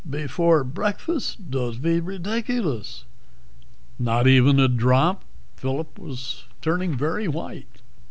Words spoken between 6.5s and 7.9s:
turning very white.